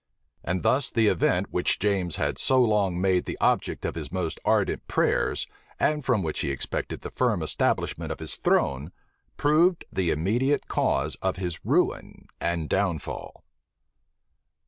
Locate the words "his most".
3.93-4.39